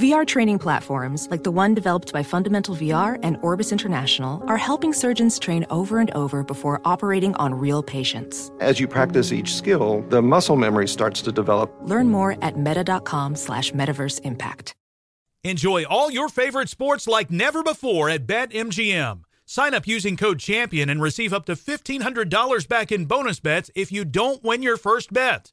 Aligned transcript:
VR 0.00 0.26
training 0.26 0.58
platforms, 0.58 1.28
like 1.30 1.42
the 1.42 1.50
one 1.50 1.74
developed 1.74 2.10
by 2.10 2.22
Fundamental 2.22 2.74
VR 2.74 3.18
and 3.22 3.36
Orbis 3.42 3.70
International, 3.70 4.42
are 4.46 4.56
helping 4.56 4.94
surgeons 4.94 5.38
train 5.38 5.66
over 5.68 5.98
and 5.98 6.10
over 6.12 6.42
before 6.42 6.80
operating 6.86 7.34
on 7.34 7.52
real 7.52 7.82
patients. 7.82 8.50
As 8.60 8.80
you 8.80 8.88
practice 8.88 9.30
each 9.30 9.54
skill, 9.54 10.02
the 10.08 10.22
muscle 10.22 10.56
memory 10.56 10.88
starts 10.88 11.20
to 11.20 11.32
develop. 11.32 11.70
Learn 11.82 12.08
more 12.08 12.42
at 12.42 12.56
meta.com 12.56 13.36
slash 13.36 13.72
metaverse 13.72 14.22
impact. 14.22 14.74
Enjoy 15.44 15.84
all 15.84 16.10
your 16.10 16.30
favorite 16.30 16.70
sports 16.70 17.06
like 17.06 17.30
never 17.30 17.62
before 17.62 18.08
at 18.08 18.26
BetMGM. 18.26 19.24
Sign 19.44 19.74
up 19.74 19.86
using 19.86 20.16
code 20.16 20.38
CHAMPION 20.38 20.88
and 20.88 21.02
receive 21.02 21.34
up 21.34 21.44
to 21.44 21.56
$1,500 21.56 22.66
back 22.66 22.90
in 22.90 23.04
bonus 23.04 23.38
bets 23.38 23.70
if 23.74 23.92
you 23.92 24.06
don't 24.06 24.42
win 24.42 24.62
your 24.62 24.78
first 24.78 25.12
bet. 25.12 25.52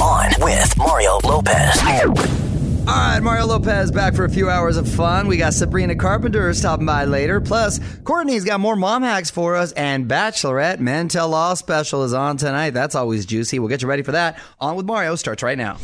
On 0.00 0.30
with 0.40 0.76
Mario 0.76 1.18
Lopez. 1.24 1.80
All 2.88 2.94
right, 2.94 3.20
Mario 3.20 3.46
Lopez 3.46 3.90
back 3.90 4.14
for 4.14 4.24
a 4.24 4.30
few 4.30 4.48
hours 4.48 4.76
of 4.76 4.88
fun. 4.88 5.26
We 5.26 5.36
got 5.36 5.54
Sabrina 5.54 5.96
Carpenter 5.96 6.52
stopping 6.54 6.86
by 6.86 7.04
later. 7.04 7.40
Plus, 7.40 7.80
Courtney's 8.04 8.44
got 8.44 8.60
more 8.60 8.76
mom 8.76 9.02
hacks 9.02 9.30
for 9.30 9.56
us, 9.56 9.72
and 9.72 10.08
Bachelorette 10.08 10.78
Men 10.78 11.08
Tell 11.08 11.34
All 11.34 11.56
special 11.56 12.04
is 12.04 12.12
on 12.12 12.36
tonight. 12.36 12.70
That's 12.70 12.94
always 12.94 13.26
juicy. 13.26 13.58
We'll 13.58 13.68
get 13.68 13.82
you 13.82 13.88
ready 13.88 14.02
for 14.02 14.12
that. 14.12 14.38
On 14.60 14.76
with 14.76 14.86
Mario 14.86 15.16
starts 15.16 15.42
right 15.42 15.58
now. 15.58 15.78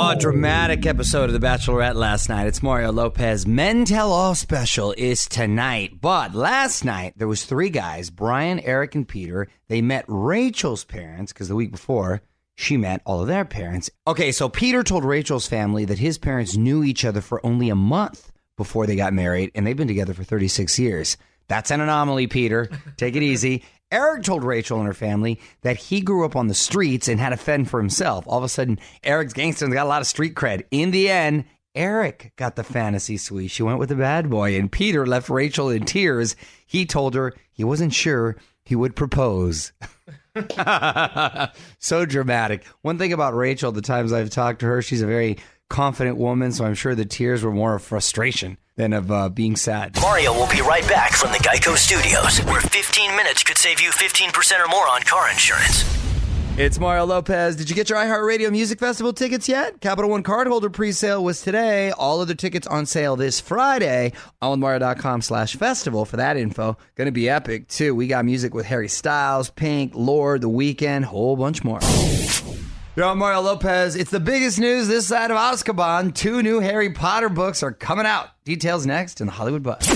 A 0.00 0.14
dramatic 0.16 0.86
episode 0.86 1.24
of 1.24 1.32
The 1.32 1.44
Bachelorette 1.44 1.96
last 1.96 2.28
night. 2.28 2.46
It's 2.46 2.62
Mario 2.62 2.92
Lopez. 2.92 3.46
Men 3.46 3.84
Tell 3.84 4.12
All 4.12 4.34
special 4.36 4.94
is 4.96 5.26
tonight. 5.26 6.00
But 6.00 6.34
last 6.34 6.84
night, 6.84 7.14
there 7.16 7.26
was 7.26 7.44
three 7.44 7.70
guys, 7.70 8.08
Brian, 8.08 8.60
Eric, 8.60 8.94
and 8.94 9.08
Peter. 9.08 9.48
They 9.66 9.82
met 9.82 10.04
Rachel's 10.06 10.84
parents, 10.84 11.32
because 11.32 11.48
the 11.48 11.56
week 11.56 11.72
before, 11.72 12.22
she 12.58 12.76
met 12.76 13.00
all 13.06 13.20
of 13.20 13.28
their 13.28 13.44
parents. 13.44 13.88
Okay, 14.04 14.32
so 14.32 14.48
Peter 14.48 14.82
told 14.82 15.04
Rachel's 15.04 15.46
family 15.46 15.84
that 15.84 16.00
his 16.00 16.18
parents 16.18 16.56
knew 16.56 16.82
each 16.82 17.04
other 17.04 17.20
for 17.20 17.44
only 17.46 17.70
a 17.70 17.76
month 17.76 18.32
before 18.56 18.84
they 18.84 18.96
got 18.96 19.12
married, 19.12 19.52
and 19.54 19.64
they've 19.64 19.76
been 19.76 19.86
together 19.86 20.12
for 20.12 20.24
36 20.24 20.76
years. 20.76 21.16
That's 21.46 21.70
an 21.70 21.80
anomaly, 21.80 22.26
Peter. 22.26 22.68
Take 22.96 23.14
it 23.14 23.22
easy. 23.22 23.62
Eric 23.92 24.24
told 24.24 24.42
Rachel 24.42 24.78
and 24.78 24.88
her 24.88 24.92
family 24.92 25.40
that 25.62 25.76
he 25.76 26.00
grew 26.00 26.24
up 26.24 26.34
on 26.34 26.48
the 26.48 26.54
streets 26.54 27.06
and 27.06 27.20
had 27.20 27.30
to 27.30 27.36
fend 27.36 27.70
for 27.70 27.78
himself. 27.78 28.24
All 28.26 28.38
of 28.38 28.44
a 28.44 28.48
sudden, 28.48 28.80
Eric's 29.04 29.34
gangster 29.34 29.64
and 29.64 29.72
got 29.72 29.86
a 29.86 29.88
lot 29.88 30.00
of 30.00 30.08
street 30.08 30.34
cred. 30.34 30.64
In 30.72 30.90
the 30.90 31.08
end, 31.08 31.44
Eric 31.76 32.32
got 32.34 32.56
the 32.56 32.64
fantasy 32.64 33.18
suite. 33.18 33.52
She 33.52 33.62
went 33.62 33.78
with 33.78 33.90
the 33.90 33.94
bad 33.94 34.28
boy, 34.28 34.58
and 34.58 34.70
Peter 34.70 35.06
left 35.06 35.30
Rachel 35.30 35.70
in 35.70 35.84
tears. 35.84 36.34
He 36.66 36.86
told 36.86 37.14
her 37.14 37.34
he 37.52 37.62
wasn't 37.62 37.94
sure 37.94 38.36
he 38.64 38.74
would 38.74 38.96
propose. 38.96 39.72
so 41.78 42.04
dramatic. 42.04 42.64
One 42.82 42.98
thing 42.98 43.12
about 43.12 43.34
Rachel, 43.34 43.72
the 43.72 43.82
times 43.82 44.12
I've 44.12 44.30
talked 44.30 44.60
to 44.60 44.66
her, 44.66 44.82
she's 44.82 45.02
a 45.02 45.06
very 45.06 45.38
confident 45.68 46.16
woman, 46.16 46.52
so 46.52 46.64
I'm 46.64 46.74
sure 46.74 46.94
the 46.94 47.04
tears 47.04 47.42
were 47.42 47.52
more 47.52 47.74
of 47.74 47.82
frustration 47.82 48.58
than 48.76 48.92
of 48.92 49.10
uh, 49.10 49.28
being 49.28 49.56
sad. 49.56 50.00
Mario 50.00 50.32
will 50.32 50.48
be 50.48 50.60
right 50.60 50.86
back 50.88 51.12
from 51.12 51.32
the 51.32 51.38
Geico 51.38 51.76
Studios, 51.76 52.38
where 52.46 52.60
15 52.60 53.16
minutes 53.16 53.42
could 53.42 53.58
save 53.58 53.80
you 53.80 53.90
15% 53.90 54.64
or 54.64 54.68
more 54.68 54.88
on 54.88 55.02
car 55.02 55.30
insurance. 55.30 56.07
It's 56.60 56.80
Mario 56.80 57.04
Lopez. 57.04 57.54
Did 57.54 57.70
you 57.70 57.76
get 57.76 57.88
your 57.88 58.00
iHeartRadio 58.00 58.50
Music 58.50 58.80
Festival 58.80 59.12
tickets 59.12 59.48
yet? 59.48 59.80
Capital 59.80 60.10
One 60.10 60.24
cardholder 60.24 60.72
pre-sale 60.72 61.22
was 61.22 61.40
today. 61.40 61.92
All 61.92 62.20
other 62.20 62.34
tickets 62.34 62.66
on 62.66 62.84
sale 62.84 63.14
this 63.14 63.38
Friday. 63.38 64.12
OnWithMario.com 64.42 65.22
slash 65.22 65.54
festival 65.54 66.04
for 66.04 66.16
that 66.16 66.36
info. 66.36 66.76
Gonna 66.96 67.12
be 67.12 67.28
epic 67.28 67.68
too. 67.68 67.94
We 67.94 68.08
got 68.08 68.24
music 68.24 68.54
with 68.54 68.66
Harry 68.66 68.88
Styles, 68.88 69.50
Pink, 69.50 69.92
Lorde, 69.94 70.40
The 70.40 70.50
Weeknd, 70.50 71.04
whole 71.04 71.36
bunch 71.36 71.62
more. 71.62 71.78
You're 72.96 73.06
on 73.06 73.18
Mario 73.18 73.40
Lopez. 73.40 73.94
It's 73.94 74.10
the 74.10 74.18
biggest 74.18 74.58
news 74.58 74.88
this 74.88 75.06
side 75.06 75.30
of 75.30 75.36
Azkaban. 75.36 76.12
Two 76.12 76.42
new 76.42 76.58
Harry 76.58 76.90
Potter 76.90 77.28
books 77.28 77.62
are 77.62 77.70
coming 77.70 78.04
out. 78.04 78.30
Details 78.44 78.84
next 78.84 79.20
in 79.20 79.28
the 79.28 79.32
Hollywood 79.32 79.62
Buzz. 79.62 79.86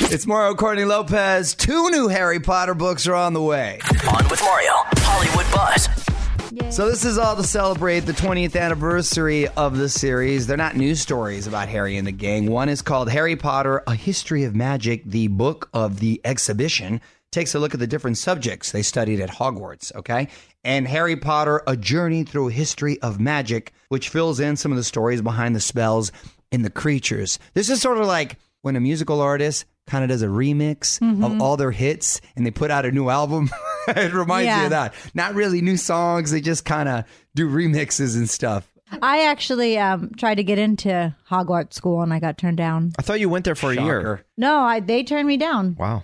It's 0.00 0.28
Mario 0.28 0.54
Courtney 0.54 0.84
Lopez. 0.84 1.54
Two 1.54 1.90
new 1.90 2.06
Harry 2.06 2.38
Potter 2.38 2.72
books 2.72 3.06
are 3.08 3.14
on 3.14 3.32
the 3.32 3.42
way. 3.42 3.80
On 4.08 4.28
with 4.28 4.40
Mario, 4.42 4.72
Hollywood 4.98 5.46
Buzz. 5.52 6.74
So 6.74 6.88
this 6.88 7.04
is 7.04 7.18
all 7.18 7.34
to 7.34 7.42
celebrate 7.42 8.00
the 8.00 8.12
20th 8.12 8.58
anniversary 8.58 9.48
of 9.48 9.76
the 9.76 9.88
series. 9.88 10.46
They're 10.46 10.56
not 10.56 10.76
news 10.76 11.00
stories 11.00 11.48
about 11.48 11.68
Harry 11.68 11.96
and 11.96 12.06
the 12.06 12.12
gang. 12.12 12.48
One 12.48 12.68
is 12.68 12.80
called 12.80 13.10
Harry 13.10 13.34
Potter: 13.34 13.82
A 13.88 13.94
History 13.96 14.44
of 14.44 14.54
Magic, 14.54 15.02
the 15.04 15.26
book 15.26 15.68
of 15.74 15.98
the 15.98 16.20
exhibition. 16.24 17.00
Takes 17.32 17.54
a 17.54 17.58
look 17.58 17.74
at 17.74 17.80
the 17.80 17.86
different 17.86 18.18
subjects 18.18 18.70
they 18.70 18.82
studied 18.82 19.20
at 19.20 19.30
Hogwarts, 19.30 19.94
okay? 19.96 20.28
And 20.62 20.86
Harry 20.86 21.16
Potter: 21.16 21.62
A 21.66 21.76
Journey 21.76 22.22
Through 22.22 22.48
a 22.48 22.52
History 22.52 23.00
of 23.02 23.18
Magic, 23.18 23.72
which 23.88 24.10
fills 24.10 24.38
in 24.38 24.56
some 24.56 24.70
of 24.70 24.78
the 24.78 24.84
stories 24.84 25.22
behind 25.22 25.56
the 25.56 25.60
spells 25.60 26.12
and 26.52 26.64
the 26.64 26.70
creatures. 26.70 27.38
This 27.54 27.68
is 27.68 27.82
sort 27.82 27.98
of 27.98 28.06
like 28.06 28.36
when 28.62 28.76
a 28.76 28.80
musical 28.80 29.20
artist 29.20 29.64
kind 29.88 30.04
of 30.04 30.10
does 30.10 30.22
a 30.22 30.26
remix 30.26 31.00
of 31.24 31.40
all 31.40 31.56
their 31.56 31.70
hits 31.70 32.20
and 32.36 32.46
they 32.46 32.50
put 32.50 32.70
out 32.70 32.84
a 32.84 32.92
new 32.92 33.08
album. 33.08 33.50
it 33.88 34.12
reminds 34.12 34.56
me 34.56 34.64
of 34.64 34.70
that. 34.70 34.94
Not 35.14 35.34
really 35.34 35.60
new 35.60 35.76
songs, 35.76 36.30
they 36.30 36.40
just 36.40 36.64
kind 36.64 36.88
of 36.88 37.04
do 37.34 37.48
remixes 37.48 38.16
and 38.16 38.28
stuff. 38.28 38.70
I 39.02 39.24
actually 39.24 39.78
um, 39.78 40.12
tried 40.16 40.36
to 40.36 40.44
get 40.44 40.58
into 40.58 41.14
Hogwarts 41.30 41.74
school 41.74 42.02
and 42.02 42.12
I 42.12 42.20
got 42.20 42.38
turned 42.38 42.56
down. 42.56 42.92
I 42.98 43.02
thought 43.02 43.20
you 43.20 43.28
went 43.28 43.44
there 43.44 43.54
for 43.54 43.70
a 43.70 43.74
year. 43.74 44.24
No, 44.36 44.60
I, 44.60 44.80
they 44.80 45.02
turned 45.02 45.28
me 45.28 45.36
down. 45.36 45.76
Wow. 45.78 46.02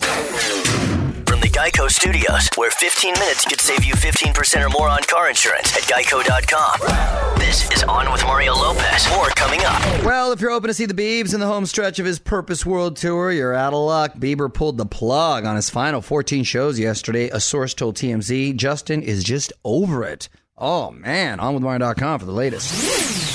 Geico 1.55 1.89
Studios, 1.89 2.49
where 2.57 2.73
15 2.73 3.13
minutes 3.13 3.45
could 3.45 3.61
save 3.61 3.85
you 3.85 3.95
15% 3.95 4.67
or 4.67 4.69
more 4.71 4.89
on 4.89 5.01
car 5.05 5.29
insurance 5.29 5.73
at 5.77 5.85
geico.com. 5.85 7.39
This 7.39 7.71
is 7.71 7.85
On 7.85 8.11
with 8.11 8.25
Mario 8.25 8.55
Lopez. 8.55 9.09
More 9.11 9.29
coming 9.29 9.61
up. 9.65 9.81
Well, 10.05 10.33
if 10.33 10.41
you're 10.41 10.51
hoping 10.51 10.67
to 10.67 10.75
see 10.75 10.87
the 10.87 10.95
Biebs 10.95 11.33
in 11.33 11.39
the 11.39 11.47
home 11.47 11.65
stretch 11.67 12.01
of 12.01 12.07
his 12.07 12.19
Purpose 12.19 12.67
World 12.67 12.97
Tour, 12.97 13.31
you're 13.31 13.55
out 13.55 13.73
of 13.73 13.79
luck. 13.79 14.15
Bieber 14.15 14.53
pulled 14.53 14.79
the 14.79 14.85
plug 14.85 15.45
on 15.45 15.55
his 15.55 15.71
final 15.71 16.03
14 16.03 16.43
shows 16.43 16.77
yesterday. 16.77 17.29
A 17.31 17.39
source 17.39 17.73
told 17.73 17.95
TMZ 17.95 18.57
Justin 18.57 19.01
is 19.01 19.23
just 19.23 19.53
over 19.65 20.03
it. 20.03 20.29
Oh, 20.59 20.91
man. 20.91 21.39
On 21.39 21.55
with 21.55 21.63
Mario.com 21.63 22.19
for 22.19 22.27
the 22.27 22.33
latest. 22.33 23.34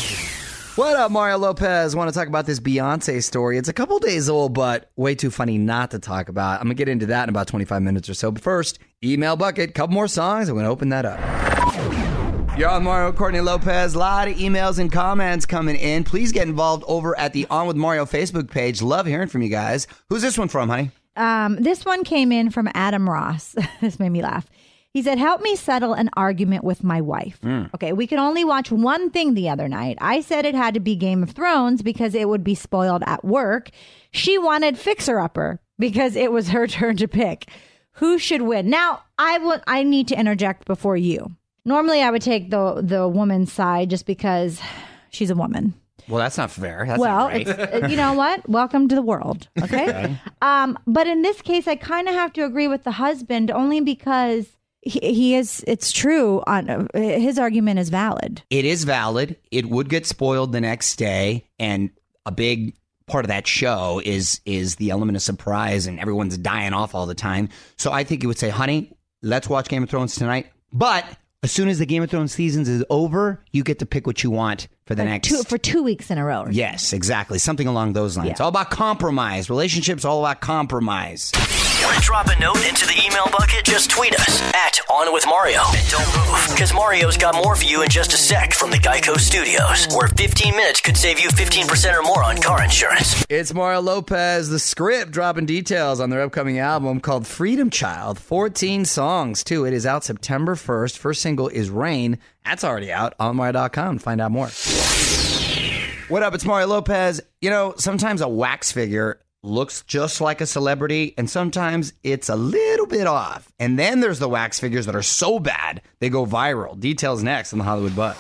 What 0.80 0.96
up, 0.96 1.12
Mario 1.12 1.38
Lopez? 1.38 1.94
Want 1.94 2.10
to 2.10 2.18
talk 2.18 2.30
about 2.30 2.46
this 2.46 2.62
Beyonce 2.62 3.22
story? 3.22 3.58
It's 3.58 3.68
a 3.68 3.74
couple 3.74 4.00
days 4.00 4.30
old, 4.30 4.54
but 4.54 4.90
way 4.96 5.14
too 5.14 5.30
funny 5.30 5.58
not 5.58 5.92
to 5.92 6.00
talk 6.00 6.30
about. 6.30 6.62
I'm 6.62 6.68
going 6.68 6.78
to 6.78 6.80
get 6.80 6.88
into 6.88 7.08
that 7.08 7.24
in 7.24 7.30
about 7.30 7.48
25 7.48 7.82
minutes 7.82 8.08
or 8.08 8.14
so. 8.14 8.32
But 8.32 8.42
first, 8.42 8.80
email 9.04 9.36
bucket, 9.36 9.76
couple 9.76 9.94
more 9.94 10.08
songs. 10.08 10.48
I'm 10.48 10.56
going 10.56 10.64
to 10.64 10.72
open 10.72 10.88
that 10.88 11.04
up. 11.04 11.20
You're 12.58 12.70
on 12.70 12.86
Mario 12.86 13.12
Courtney 13.12 13.42
Lopez. 13.42 13.94
A 13.94 14.00
lot 14.00 14.30
of 14.30 14.38
emails 14.38 14.80
and 14.80 14.90
comments 14.90 15.46
coming 15.46 15.76
in. 15.76 16.06
Please 16.06 16.32
get 16.32 16.48
involved 16.48 16.86
over 16.88 17.20
at 17.20 17.34
the 17.34 17.46
On 17.50 17.68
with 17.68 17.76
Mario 17.76 18.06
Facebook 18.06 18.50
page. 18.50 18.82
Love 18.82 19.06
hearing 19.06 19.28
from 19.28 19.42
you 19.42 19.50
guys. 19.50 19.86
Who's 20.08 20.22
this 20.22 20.38
one 20.38 20.48
from, 20.48 20.70
honey? 20.70 20.92
Um, 21.18 21.58
this 21.58 21.84
one 21.84 22.06
came 22.06 22.32
in 22.32 22.52
from 22.52 22.70
Adam 22.74 23.10
Ross. 23.10 23.54
this 23.82 24.00
made 24.00 24.12
me 24.12 24.22
laugh. 24.22 24.48
He 24.94 25.04
said, 25.04 25.20
Help 25.20 25.42
me 25.42 25.56
settle 25.56 25.94
an 25.94 26.10
argument 26.14 26.64
with 26.64 26.84
my 26.84 27.00
wife. 27.00 27.40
Okay, 27.76 27.94
we 27.94 28.08
could 28.08 28.18
only 28.18 28.44
watch 28.44 28.72
one 28.72 29.12
thing 29.12 29.34
the 29.34 29.50
other 29.50 29.68
night. 29.68 29.98
I 30.02 30.22
said 30.22 30.46
it 30.46 30.56
had 30.56 30.74
to 30.74 30.80
be 30.80 30.96
Game 30.96 31.22
of 31.22 31.32
Thrones 31.32 31.82
because 31.84 32.16
it 32.16 32.28
would 32.28 32.44
be 32.44 32.56
spoiled 32.56 33.04
at 33.06 33.24
work. 33.24 33.70
She 34.12 34.38
wanted 34.38 34.78
Fixer 34.78 35.20
Upper 35.20 35.60
because 35.78 36.16
it 36.16 36.32
was 36.32 36.50
her 36.50 36.66
turn 36.68 36.98
to 36.98 37.08
pick. 37.08 37.50
Who 37.94 38.18
should 38.18 38.42
win? 38.42 38.70
Now, 38.70 39.04
I 39.18 39.38
would 39.38 39.62
I 39.68 39.84
need 39.84 40.08
to 40.08 40.20
interject 40.20 40.66
before 40.66 40.98
you. 40.98 41.36
Normally 41.66 42.02
I 42.02 42.10
would 42.10 42.22
take 42.22 42.50
the 42.50 42.82
the 42.82 43.08
woman's 43.08 43.52
side 43.52 43.90
just 43.90 44.06
because 44.06 44.60
she's 45.12 45.30
a 45.30 45.36
woman. 45.36 45.76
Well, 46.08 46.18
that's 46.18 46.38
not 46.38 46.50
fair. 46.50 46.86
That's 46.88 47.00
well, 47.00 47.20
not 47.20 47.32
right. 47.32 47.48
it's, 47.48 47.84
uh, 47.84 47.88
you 47.88 47.96
know 47.96 48.14
what? 48.14 48.48
Welcome 48.50 48.88
to 48.88 48.96
the 48.96 49.02
world. 49.04 49.48
Okay. 49.62 50.18
um, 50.42 50.80
but 50.88 51.06
in 51.06 51.22
this 51.22 51.44
case, 51.44 51.68
I 51.68 51.76
kind 51.76 52.08
of 52.08 52.16
have 52.16 52.34
to 52.34 52.46
agree 52.46 52.68
with 52.68 52.84
the 52.84 52.94
husband 52.94 53.52
only 53.52 53.80
because 53.80 54.48
he, 54.82 55.00
he 55.00 55.36
is. 55.36 55.64
It's 55.68 55.92
true. 55.92 56.42
On 56.48 56.88
his 56.94 57.38
argument 57.40 57.80
is 57.80 57.90
valid. 57.90 58.42
it 58.50 58.66
is 58.66 58.84
valid. 58.84 59.38
It 59.52 59.66
would 59.68 59.90
get 59.90 60.06
spoiled 60.06 60.52
the 60.52 60.62
next 60.62 60.96
day, 60.96 61.46
and 61.60 61.90
a 62.26 62.32
big 62.32 62.74
part 63.08 63.26
of 63.26 63.30
that 63.30 63.48
show 63.48 64.02
is 64.06 64.40
is 64.46 64.76
the 64.76 64.92
element 64.92 65.16
of 65.16 65.22
surprise, 65.22 65.88
and 65.88 66.00
everyone's 66.00 66.38
dying 66.38 66.74
off 66.74 66.94
all 66.96 67.06
the 67.06 67.16
time. 67.16 67.50
So 67.78 67.92
I 67.92 68.04
think 68.04 68.22
you 68.24 68.30
would 68.30 68.38
say, 68.40 68.50
"Honey, 68.50 68.94
let's 69.22 69.50
watch 69.50 69.68
Game 69.68 69.84
of 69.84 69.90
Thrones 69.90 70.16
tonight." 70.16 70.48
But 70.72 71.06
as 71.42 71.52
soon 71.52 71.68
as 71.70 71.80
the 71.80 71.86
Game 71.86 72.04
of 72.04 72.10
Thrones 72.10 72.34
seasons 72.34 72.70
is 72.70 72.84
over, 72.90 73.44
you 73.52 73.64
get 73.64 73.80
to 73.80 73.86
pick 73.86 74.06
what 74.06 74.24
you 74.24 74.30
want 74.30 74.68
for 74.90 74.96
the 74.96 75.04
For 75.04 75.08
next. 75.08 75.28
two, 75.28 75.44
for 75.44 75.60
two 75.60 75.84
weeks 75.84 76.10
in 76.10 76.18
a 76.18 76.26
row. 76.26 76.48
yes, 76.50 76.94
exactly. 76.94 77.38
Something 77.38 77.68
along 77.68 77.94
those 77.94 78.18
lines. 78.18 78.30
Yeah. 78.40 78.44
All 78.44 78.50
about 78.50 78.72
compromise. 78.72 79.48
Relationships 79.48 80.04
all 80.04 80.26
about 80.26 80.42
compromise. 80.42 81.32
Want 81.84 81.96
to 81.96 82.02
drop 82.02 82.26
a 82.28 82.40
note 82.40 82.58
into 82.68 82.88
the 82.88 83.00
email 83.06 83.26
bucket? 83.32 83.66
Just 83.66 83.92
tweet 83.92 84.16
us 84.20 84.42
at 84.54 84.80
On 84.90 85.14
With 85.14 85.26
Mario. 85.28 85.62
And 85.76 85.90
don't 85.92 86.08
move, 86.18 86.48
because 86.50 86.74
Mario's 86.74 87.18
got 87.18 87.36
more 87.36 87.56
for 87.56 87.64
you 87.66 87.84
in 87.84 87.90
just 87.90 88.14
a 88.14 88.18
sec 88.18 88.52
from 88.54 88.72
the 88.72 88.78
Geico 88.78 89.16
Studios, 89.20 89.88
where 89.96 90.08
15 90.08 90.56
minutes 90.56 90.82
could 90.82 90.98
save 90.98 91.20
you 91.20 91.30
15% 91.30 91.96
or 91.98 92.02
more 92.02 92.24
on 92.24 92.38
car 92.42 92.64
insurance. 92.64 93.24
It's 93.30 93.54
Mario 93.54 93.82
Lopez, 93.82 94.50
the 94.50 94.58
script, 94.60 95.12
dropping 95.12 95.46
details 95.46 96.00
on 96.00 96.10
their 96.10 96.22
upcoming 96.24 96.58
album 96.58 97.00
called 97.00 97.28
Freedom 97.28 97.70
Child. 97.70 98.18
14 98.18 98.86
songs, 98.86 99.44
too. 99.44 99.66
It 99.66 99.74
is 99.74 99.86
out 99.86 100.04
September 100.04 100.56
1st. 100.56 100.98
First 100.98 101.22
single 101.22 101.48
is 101.48 101.70
Rain. 101.70 102.18
That's 102.50 102.64
already 102.64 102.92
out 102.92 103.14
on 103.20 103.36
Mario.com. 103.36 104.00
Find 104.00 104.20
out 104.20 104.32
more. 104.32 104.50
What 106.08 106.24
up? 106.24 106.34
It's 106.34 106.46
Mario 106.46 106.66
Lopez. 106.66 107.22
You 107.42 107.52
know, 107.52 107.76
sometimes 107.78 108.22
a 108.22 108.28
wax 108.28 108.72
figure 108.72 109.20
looks 109.44 109.84
just 109.84 110.20
like 110.20 110.42
a 110.42 110.48
celebrity, 110.48 111.14
and 111.16 111.30
sometimes 111.30 111.94
it's 112.04 112.28
a 112.28 112.36
little 112.36 112.88
bit 112.88 113.06
off. 113.06 113.52
And 113.60 113.78
then 113.78 114.00
there's 114.00 114.18
the 114.18 114.28
wax 114.28 114.60
figures 114.60 114.88
that 114.88 114.96
are 114.96 115.04
so 115.04 115.38
bad 115.38 115.84
they 116.00 116.10
go 116.10 116.26
viral. 116.26 116.80
Details 116.80 117.22
next 117.22 117.54
on 117.54 117.60
the 117.60 117.66
Hollywood 117.66 117.96
Buzz. 117.96 118.18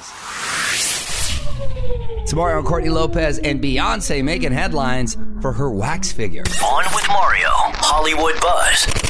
Tomorrow, 2.27 2.61
Courtney 2.61 2.91
Lopez 2.91 3.39
and 3.39 3.59
Beyonce 3.59 4.23
making 4.23 4.51
headlines 4.51 5.17
for 5.41 5.51
her 5.53 5.71
wax 5.71 6.11
figure. 6.11 6.43
On 6.63 6.83
with 6.93 7.07
Mario, 7.07 7.49
Hollywood 7.49 8.39
Buzz. 8.39 9.08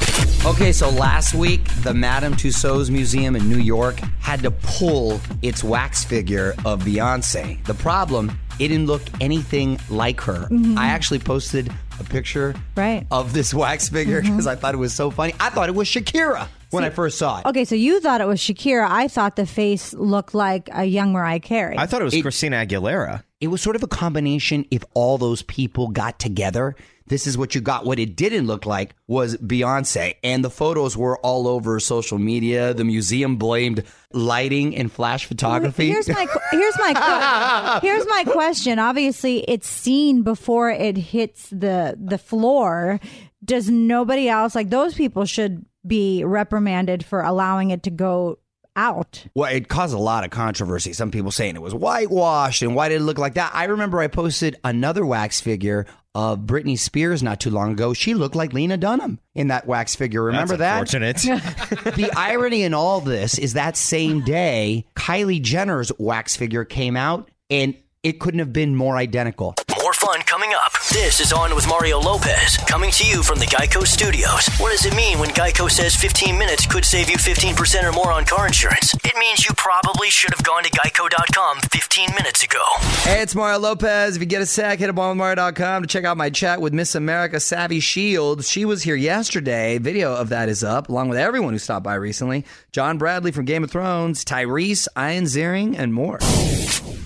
Okay, 0.60 0.74
so 0.74 0.90
last 0.90 1.34
week, 1.34 1.64
the 1.84 1.94
Madame 1.94 2.34
Tussauds 2.34 2.90
Museum 2.90 3.38
in 3.38 3.48
New 3.48 3.60
York 3.60 3.96
had 4.20 4.42
to 4.42 4.52
pull 4.52 5.22
its 5.42 5.64
wax 5.64 6.04
figure 6.04 6.54
of 6.66 6.84
Beyonce. 6.84 7.64
The 7.64 7.74
problem, 7.76 8.38
it 8.60 8.68
didn't 8.68 8.88
look 8.88 9.02
anything 9.22 9.80
like 9.90 10.20
her. 10.20 10.50
Mm-hmm. 10.50 10.78
I 10.78 10.88
actually 10.88 11.20
posted 11.20 11.72
a 11.98 12.04
picture 12.04 12.56
Right. 12.76 13.08
of 13.10 13.32
this 13.32 13.54
wax 13.54 13.88
figure 13.88 14.22
mm-hmm. 14.22 14.32
because 14.32 14.48
I 14.48 14.56
thought 14.58 14.74
it 14.74 14.80
was 14.80 14.94
so 14.94 15.10
funny. 15.10 15.34
I 15.40 15.50
thought 15.50 15.70
it 15.70 15.76
was 15.76 15.88
Shakira 15.88 16.50
when 16.72 16.84
I 16.84 16.90
first 16.90 17.18
saw 17.18 17.40
it. 17.40 17.46
Okay, 17.46 17.64
so 17.64 17.76
you 17.76 18.02
thought 18.02 18.20
it 18.20 18.28
was 18.28 18.42
Shakira. 18.42 18.86
I 18.86 19.08
thought 19.08 19.38
the 19.38 19.46
face 19.46 19.94
looked 19.94 20.36
like 20.36 20.68
a 20.74 20.84
young 20.84 21.14
Mariah 21.14 21.40
Carey. 21.40 21.78
I 21.78 21.86
thought 21.86 22.02
it 22.02 22.04
was 22.04 22.22
Christina 22.22 22.58
Aguilera. 22.66 23.24
It 23.42 23.48
was 23.48 23.62
sort 23.62 23.78
of 23.78 23.84
a 23.84 23.88
combination 23.88 24.66
if 24.70 24.84
all 24.94 25.18
those 25.18 25.44
people 25.44 25.88
got 25.88 26.20
together. 26.20 26.76
This 27.08 27.26
is 27.26 27.38
what 27.38 27.56
you 27.56 27.62
got. 27.62 27.86
What 27.86 27.98
it 27.98 28.16
didn't 28.16 28.48
look 28.48 28.66
like 28.66 28.96
was 29.08 29.38
Beyonce. 29.38 30.16
And 30.24 30.44
the 30.44 30.50
photos 30.50 30.98
were 30.98 31.18
all 31.20 31.48
over 31.48 31.80
social 31.80 32.18
media. 32.20 32.74
The 32.74 32.84
museum 32.84 33.38
blamed 33.38 33.84
lighting 34.12 34.76
and 34.76 34.92
flash 34.92 35.26
photography. 35.26 35.88
Here's 35.88 36.10
my 36.10 36.28
here's 36.52 36.78
my 36.78 37.80
here's 37.82 38.06
my 38.08 38.26
question. 38.26 38.78
Obviously, 38.78 39.40
it's 39.50 39.68
seen 39.68 40.22
before 40.22 40.70
it 40.70 40.98
hits 40.98 41.50
the 41.50 41.98
the 41.98 42.18
floor. 42.18 43.00
Does 43.44 43.70
nobody 43.70 44.28
else 44.28 44.54
like 44.54 44.70
those 44.70 44.94
people 44.94 45.26
should 45.26 45.66
be 45.88 46.24
reprimanded 46.26 47.06
for 47.06 47.22
allowing 47.22 47.72
it 47.72 47.84
to 47.84 47.90
go 47.90 48.38
out? 48.76 49.26
Well, 49.36 49.54
it 49.54 49.68
caused 49.68 49.94
a 49.94 50.00
lot 50.00 50.24
of 50.24 50.32
controversy. 50.32 50.94
Some 50.94 51.12
people 51.12 51.32
saying 51.32 51.56
it 51.56 51.62
was 51.62 51.74
whitewashed 51.74 52.62
and 52.62 52.76
why 52.76 52.90
did 52.90 53.02
it 53.02 53.04
look 53.04 53.18
like 53.18 53.36
that? 53.36 53.52
I 53.54 53.66
remember 53.66 54.00
I 54.00 54.08
posted 54.08 54.58
another 54.64 55.06
wax 55.06 55.42
figure 55.42 55.86
of 56.16 56.40
Britney 56.40 56.78
Spears 56.78 57.22
not 57.22 57.40
too 57.40 57.50
long 57.50 57.74
ago. 57.74 57.94
She 57.94 58.14
looked 58.14 58.36
like 58.36 58.54
Lena 58.54 58.78
Dunham 58.78 59.20
in 59.36 59.50
that 59.50 59.68
wax 59.68 59.96
figure. 59.96 60.24
Remember 60.24 60.58
That's 60.58 60.92
that? 60.92 61.02
unfortunate. 61.20 61.84
the 61.96 62.12
irony 62.16 62.64
in 62.64 62.74
all 62.74 63.02
this 63.02 63.38
is 63.38 63.54
that 63.54 63.78
same 63.78 64.22
day, 64.22 64.86
Kylie 64.96 65.42
Jenner's 65.42 65.92
wax 66.00 66.36
figure 66.36 66.66
came 66.66 66.98
out 66.98 67.30
and 67.50 67.76
it 68.04 68.20
couldn't 68.20 68.40
have 68.40 68.54
been 68.54 68.76
more 68.76 68.98
identical. 68.98 69.56
Fun 70.00 70.22
coming 70.22 70.54
up. 70.54 70.72
This 70.94 71.20
is 71.20 71.34
On 71.34 71.54
with 71.54 71.68
Mario 71.68 72.00
Lopez, 72.00 72.56
coming 72.60 72.90
to 72.92 73.06
you 73.06 73.22
from 73.22 73.38
the 73.38 73.46
Geico 73.46 73.86
Studios. 73.86 74.48
What 74.58 74.72
does 74.72 74.86
it 74.86 74.96
mean 74.96 75.20
when 75.20 75.28
Geico 75.32 75.70
says 75.70 75.94
15 75.94 76.38
minutes 76.38 76.66
could 76.66 76.86
save 76.86 77.10
you 77.10 77.18
15% 77.18 77.84
or 77.84 77.92
more 77.92 78.10
on 78.14 78.24
car 78.24 78.48
insurance? 78.48 78.94
It 79.04 79.18
means 79.18 79.46
you 79.46 79.54
probably 79.58 80.10
should 80.10 80.34
have 80.34 80.46
gone 80.46 80.64
to 80.64 80.70
geico.com 80.72 81.60
15 81.70 82.12
minutes 82.16 82.44
ago. 82.44 82.64
Hey, 83.02 83.22
it's 83.22 83.36
Mario 83.36 83.60
Lopez. 83.60 84.16
If 84.16 84.22
you 84.22 84.26
get 84.26 84.42
a 84.42 84.46
sec, 84.46 84.80
hit 84.80 84.90
up 84.90 84.98
on 84.98 85.18
Mario.com 85.18 85.82
to 85.82 85.88
check 85.88 86.06
out 86.06 86.16
my 86.16 86.30
chat 86.30 86.62
with 86.62 86.74
Miss 86.74 86.96
America 86.96 87.38
Savvy 87.42 87.82
Shields. 87.82 88.50
She 88.50 88.64
was 88.64 88.82
here 88.84 88.96
yesterday. 88.96 89.80
Video 89.80 90.16
of 90.16 90.30
that 90.30 90.48
is 90.48 90.64
up, 90.64 90.88
along 90.88 91.10
with 91.10 91.18
everyone 91.18 91.52
who 91.52 91.60
stopped 91.60 91.84
by 91.84 91.96
recently. 91.96 92.46
John 92.72 92.98
Bradley 92.98 93.34
from 93.34 93.44
Game 93.44 93.66
of 93.66 93.72
Thrones, 93.72 94.24
Tyrese, 94.24 94.88
Ian 94.98 95.26
Ziering, 95.26 95.78
and 95.78 95.94
more. 95.94 96.20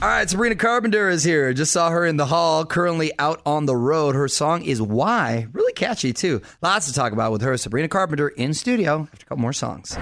All 0.03 0.09
right, 0.09 0.29
Sabrina 0.29 0.55
Carpenter 0.55 1.07
is 1.09 1.23
here. 1.23 1.53
Just 1.53 1.71
saw 1.71 1.89
her 1.89 2.05
in 2.05 2.17
the 2.17 2.25
hall, 2.25 2.65
currently 2.83 3.17
out 3.17 3.41
on 3.45 3.65
the 3.65 3.77
road. 3.77 4.13
Her 4.13 4.27
song 4.27 4.61
is 4.61 4.81
Why. 4.81 5.47
Really 5.53 5.71
catchy, 5.71 6.11
too. 6.11 6.41
Lots 6.61 6.87
to 6.87 6.93
talk 6.93 7.13
about 7.13 7.31
with 7.31 7.41
her. 7.41 7.55
Sabrina 7.55 7.87
Carpenter 7.87 8.27
in 8.27 8.53
studio 8.53 9.07
after 9.09 9.23
a 9.23 9.29
couple 9.29 9.41
more 9.41 9.53
songs. 9.53 9.97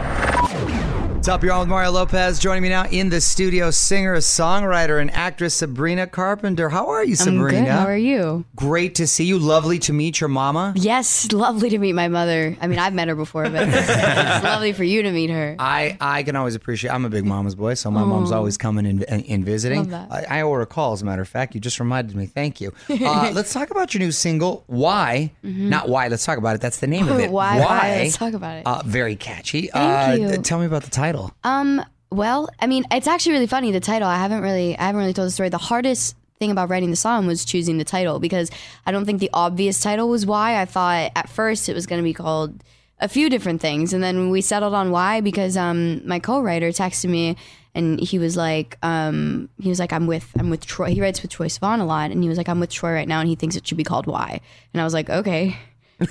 What's 1.21 1.29
up? 1.29 1.44
You're 1.44 1.53
on 1.53 1.59
with 1.59 1.69
Mario 1.69 1.91
Lopez. 1.91 2.39
Joining 2.39 2.63
me 2.63 2.69
now 2.69 2.88
in 2.88 3.09
the 3.09 3.21
studio, 3.21 3.69
singer, 3.69 4.18
songwriter, 4.18 5.00
and 5.00 5.12
actress 5.12 5.53
Sabrina 5.53 6.07
Carpenter. 6.07 6.67
How 6.67 6.88
are 6.88 7.03
you, 7.03 7.15
Sabrina? 7.15 7.60
I'm 7.60 7.63
good. 7.65 7.67
How 7.67 7.86
are 7.86 7.96
you? 7.96 8.43
Great 8.55 8.96
to 8.96 9.05
see 9.05 9.25
you. 9.25 9.38
Lovely 9.38 9.77
to 9.77 9.93
meet 9.93 10.19
your 10.19 10.29
mama. 10.29 10.74
Yes, 10.75 11.31
lovely 11.31 11.69
to 11.69 11.77
meet 11.77 11.93
my 11.93 12.07
mother. 12.07 12.57
I 12.60 12.65
mean, 12.65 12.79
I've 12.79 12.96
met 12.96 13.07
her 13.07 13.13
before, 13.13 13.43
but 13.43 13.67
it's 13.72 14.43
lovely 14.43 14.74
for 14.74 14.84
you 14.84 15.03
to 15.03 15.12
meet 15.12 15.29
her. 15.29 15.55
I, 15.60 15.96
I 16.01 16.24
can 16.24 16.36
always 16.36 16.55
appreciate. 16.55 16.89
I'm 16.89 17.05
a 17.05 17.10
big 17.10 17.24
mama's 17.24 17.53
boy, 17.53 17.75
so 17.75 17.91
my 17.91 18.03
mom's 18.03 18.31
always 18.31 18.57
coming 18.57 18.88
and 18.88 19.03
in, 19.03 19.19
in, 19.19 19.43
visiting. 19.43 19.91
Love 19.91 20.10
that. 20.10 20.31
I, 20.31 20.39
I 20.39 20.41
owe 20.41 20.51
her 20.53 20.62
a 20.62 20.65
call, 20.65 20.93
as 20.93 21.03
a 21.03 21.05
matter 21.05 21.22
of 21.22 21.29
fact. 21.29 21.53
You 21.53 21.62
just 21.62 21.79
reminded 21.79 22.15
me. 22.15 22.25
Thank 22.25 22.60
you. 22.60 22.74
Uh, 22.89 23.29
let's 23.36 23.53
talk 23.53 23.69
about 23.69 23.93
your 23.93 24.00
new 24.00 24.12
single, 24.12 24.63
"Why." 24.65 25.29
Not 25.43 25.88
why. 25.88 26.07
Let's 26.07 26.25
talk 26.25 26.39
about 26.39 26.55
it. 26.55 26.62
That's 26.62 26.79
the 26.79 26.88
name 26.88 27.07
of 27.07 27.19
it. 27.19 27.25
Mm-hmm. 27.25 27.31
Why, 27.41 27.60
why? 27.60 28.01
Let's 28.03 28.17
talk 28.17 28.34
about 28.34 28.57
it. 28.57 28.65
Uh, 28.65 28.81
very 28.84 29.15
catchy. 29.15 29.67
Thank 29.67 30.24
uh, 30.24 30.31
you. 30.34 30.41
Tell 30.41 30.60
me 30.60 30.65
about 30.65 30.84
the 30.84 30.89
title. 31.12 31.32
Um, 31.44 31.84
well, 32.10 32.50
I 32.60 32.68
mean, 32.68 32.86
it's 32.91 33.08
actually 33.08 33.34
really 33.34 33.48
funny. 33.48 33.72
The 33.72 33.80
title, 33.80 34.08
I 34.08 34.18
haven't 34.18 34.41
really, 34.41 34.77
I 34.77 34.84
haven't 34.84 35.00
really 35.00 35.13
told 35.13 35.27
the 35.27 35.32
story. 35.32 35.50
The 35.50 35.58
hardest 35.58 36.15
thing 36.39 36.51
about 36.51 36.70
writing 36.70 36.89
the 36.89 36.96
song 36.96 37.27
was 37.27 37.46
choosing 37.46 37.77
the 37.77 37.84
title 37.84 38.20
because 38.20 38.50
I 38.86 38.91
don't 38.91 39.06
think 39.06 39.20
the 39.20 39.30
obvious 39.34 39.80
title 39.80 40.10
was 40.10 40.25
why. 40.25 40.60
I 40.60 40.65
thought 40.65 41.12
at 41.15 41.30
first 41.30 41.70
it 41.70 41.74
was 41.74 41.86
going 41.86 42.00
to 42.00 42.03
be 42.03 42.13
called 42.13 42.63
a 43.00 43.08
few 43.08 43.30
different 43.30 43.62
things, 43.62 43.94
and 43.94 44.03
then 44.03 44.30
we 44.30 44.41
settled 44.41 44.74
on 44.74 44.91
why 44.91 45.22
because 45.22 45.58
um, 45.58 46.06
my 46.08 46.20
co-writer 46.20 46.70
texted 46.70 47.10
me 47.10 47.36
and 47.74 48.00
he 48.00 48.20
was 48.20 48.36
like, 48.36 48.77
um, 48.84 49.50
he 49.60 49.70
was 49.70 49.80
like, 49.80 49.94
I'm 49.94 50.06
with, 50.06 50.30
I'm 50.38 50.50
with 50.50 50.65
Troy. 50.65 50.88
He 50.88 51.01
writes 51.01 51.22
with 51.22 51.32
Troye 51.32 51.48
Sivan 51.48 51.80
a 51.80 51.86
lot, 51.86 52.12
and 52.12 52.22
he 52.22 52.30
was 52.30 52.38
like, 52.38 52.50
I'm 52.50 52.60
with 52.60 52.70
Troy 52.70 52.91
right 52.94 53.08
now, 53.08 53.22
and 53.22 53.30
he 53.30 53.36
thinks 53.36 53.56
it 53.56 53.65
should 53.65 53.77
be 53.77 53.86
called 53.86 54.08
Why. 54.08 54.41
And 54.74 54.82
I 54.82 54.84
was 54.84 54.94
like, 54.94 55.10
okay. 55.10 55.58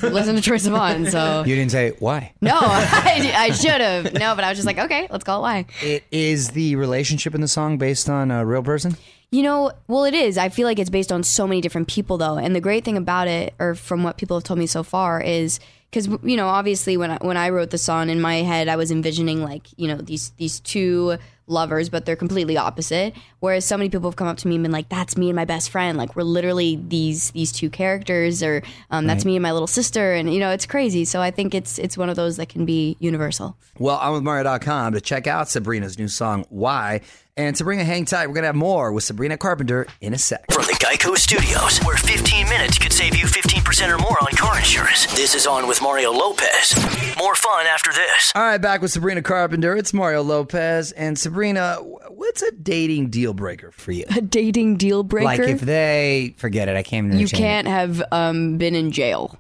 Listen 0.03 0.37
to 0.37 0.41
Troye 0.41 0.61
Sivan, 0.69 1.11
so 1.11 1.43
You 1.47 1.55
didn't 1.57 1.73
say 1.73 1.93
why. 1.99 2.33
no, 2.41 2.53
I, 2.61 3.33
I 3.37 3.51
should 3.51 3.81
have. 3.81 4.13
No, 4.15 4.35
but 4.35 4.45
I 4.45 4.49
was 4.49 4.59
just 4.59 4.67
like, 4.67 4.79
okay, 4.79 5.09
let's 5.11 5.25
call 5.25 5.41
it 5.41 5.43
why. 5.43 5.67
It 5.83 6.05
is 6.11 6.51
the 6.51 6.77
relationship 6.77 7.35
in 7.35 7.41
the 7.41 7.49
song 7.49 7.79
based 7.79 8.09
on 8.09 8.31
a 8.31 8.45
real 8.47 8.63
person. 8.63 8.97
You 9.33 9.43
know, 9.45 9.71
well, 9.87 10.05
it 10.05 10.15
is. 10.15 10.37
I 10.39 10.49
feel 10.49 10.67
like 10.67 10.79
it's 10.79 10.91
based 10.91 11.13
on 11.13 11.23
so 11.23 11.47
many 11.47 11.61
different 11.61 11.87
people, 11.89 12.19
though. 12.19 12.37
And 12.37 12.55
the 12.55 12.61
great 12.61 12.85
thing 12.85 12.97
about 12.97 13.29
it, 13.29 13.55
or 13.61 13.75
from 13.77 14.03
what 14.03 14.17
people 14.17 14.37
have 14.37 14.45
told 14.45 14.59
me 14.59 14.67
so 14.67 14.83
far, 14.83 15.21
is 15.21 15.61
because 15.91 16.07
you 16.23 16.37
know 16.37 16.49
obviously 16.49 16.97
when 16.97 17.11
I, 17.11 17.19
when 17.21 17.37
I 17.37 17.51
wrote 17.51 17.71
the 17.71 17.79
song 17.79 18.11
in 18.11 18.21
my 18.21 18.37
head 18.37 18.69
I 18.69 18.77
was 18.77 18.91
envisioning 18.91 19.43
like 19.43 19.67
you 19.77 19.89
know 19.89 19.97
these 19.97 20.31
these 20.39 20.61
two 20.61 21.17
lovers 21.47 21.89
but 21.89 22.07
they're 22.07 22.15
completely 22.15 22.57
opposite 22.57 23.13
whereas 23.41 23.65
so 23.65 23.77
many 23.77 23.91
people 23.91 24.09
have 24.09 24.15
come 24.15 24.29
up 24.29 24.37
to 24.37 24.47
me 24.47 24.55
and 24.55 24.63
been 24.63 24.71
like 24.71 24.89
that's 24.89 25.17
me 25.17 25.29
and 25.31 25.35
my 25.35 25.45
best 25.45 25.71
friend 25.71 25.99
like 25.99 26.15
we're 26.15 26.23
literally 26.23 26.77
these 26.89 27.33
these 27.33 27.51
two 27.51 27.69
characters 27.69 28.41
or 28.41 28.63
um, 28.93 29.09
that's 29.09 29.25
me 29.25 29.35
and 29.35 29.43
my 29.43 29.51
little 29.51 29.67
sister 29.67 30.13
and 30.15 30.33
you 30.33 30.39
know 30.39 30.51
it's 30.51 30.65
crazy 30.65 31.05
so 31.05 31.21
I 31.21 31.33
think 31.33 31.53
it's 31.53 31.77
it's 31.81 31.99
one 31.99 32.09
of 32.09 32.15
those 32.15 32.37
that 32.37 32.49
can 32.49 32.65
be 32.65 32.97
universal 33.01 33.57
Well, 33.81 33.99
I'm 34.01 34.13
with 34.13 34.23
Mario.com 34.23 34.93
to 34.93 35.01
check 35.01 35.27
out 35.27 35.49
Sabrina's 35.49 35.99
new 35.99 36.07
song, 36.09 36.45
Why. 36.51 37.01
And 37.37 37.57
Sabrina, 37.57 37.85
hang 37.85 38.05
tight. 38.05 38.27
We're 38.27 38.35
going 38.35 38.43
to 38.43 38.49
have 38.49 38.55
more 38.57 38.93
with 38.93 39.05
Sabrina 39.05 39.39
Carpenter 39.39 39.87
in 40.03 40.13
a 40.13 40.19
sec. 40.19 40.45
From 40.53 40.65
the 40.65 40.75
Geico 40.75 41.17
Studios, 41.17 41.79
where 41.87 41.97
15 41.97 42.47
minutes 42.51 42.77
could 42.77 42.93
save 42.93 43.17
you 43.17 43.25
15% 43.25 43.89
or 43.89 43.97
more 43.99 44.19
on 44.21 44.37
car 44.37 44.59
insurance. 44.59 45.07
This 45.17 45.35
is 45.35 45.47
On 45.47 45.67
with 45.67 45.80
Mario 45.83 46.13
Lopez. 46.13 46.75
More 47.19 47.35
fun 47.35 47.67
after 47.67 47.93
this. 47.93 48.33
All 48.35 48.43
right, 48.43 48.59
back 48.59 48.83
with 48.83 48.91
Sabrina 48.91 49.23
Carpenter. 49.23 49.77
It's 49.77 49.93
Mario 49.95 50.23
Lopez. 50.23 50.93
And 50.93 51.19
Sabrina, 51.19 51.77
what's 51.77 52.43
a 52.43 52.53
dating 52.53 53.11
deal 53.11 53.33
breaker 53.35 53.71
for 53.71 53.93
you? 53.93 54.05
a 54.15 54.21
dating 54.21 54.77
deal 54.77 55.03
breaker 55.03 55.25
Like 55.27 55.41
if 55.41 55.61
they 55.61 56.35
forget 56.37 56.69
it, 56.69 56.77
I 56.77 56.83
can't. 56.83 57.13
you 57.15 57.29
can't 57.29 57.67
have 57.67 58.03
um, 58.13 58.59
been 58.59 58.75
in 58.75 58.91
jail 58.91 59.39